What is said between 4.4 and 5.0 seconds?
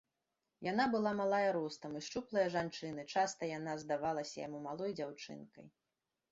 яму малой